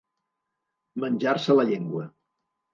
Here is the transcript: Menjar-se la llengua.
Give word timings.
Menjar-se 1.05 1.59
la 1.61 1.69
llengua. 1.75 2.11